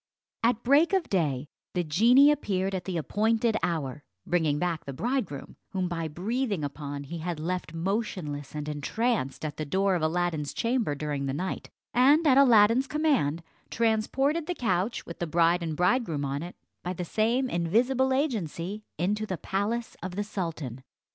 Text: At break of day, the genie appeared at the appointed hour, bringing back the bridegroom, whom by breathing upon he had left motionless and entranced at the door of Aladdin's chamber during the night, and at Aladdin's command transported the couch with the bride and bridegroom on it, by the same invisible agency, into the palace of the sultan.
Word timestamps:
At 0.41 0.63
break 0.63 0.93
of 0.93 1.11
day, 1.11 1.45
the 1.75 1.83
genie 1.83 2.31
appeared 2.31 2.73
at 2.73 2.85
the 2.85 2.97
appointed 2.97 3.55
hour, 3.61 4.01
bringing 4.25 4.57
back 4.57 4.83
the 4.85 4.93
bridegroom, 4.93 5.57
whom 5.73 5.87
by 5.87 6.07
breathing 6.07 6.63
upon 6.63 7.03
he 7.03 7.19
had 7.19 7.39
left 7.39 7.75
motionless 7.75 8.55
and 8.55 8.67
entranced 8.67 9.45
at 9.45 9.57
the 9.57 9.63
door 9.65 9.93
of 9.93 10.01
Aladdin's 10.01 10.55
chamber 10.55 10.95
during 10.95 11.27
the 11.27 11.35
night, 11.35 11.69
and 11.93 12.25
at 12.25 12.39
Aladdin's 12.39 12.87
command 12.87 13.43
transported 13.69 14.47
the 14.47 14.55
couch 14.55 15.05
with 15.05 15.19
the 15.19 15.27
bride 15.27 15.61
and 15.61 15.75
bridegroom 15.77 16.25
on 16.25 16.41
it, 16.41 16.55
by 16.81 16.93
the 16.93 17.05
same 17.05 17.47
invisible 17.47 18.11
agency, 18.11 18.83
into 18.97 19.27
the 19.27 19.37
palace 19.37 19.95
of 20.01 20.15
the 20.15 20.23
sultan. 20.23 20.83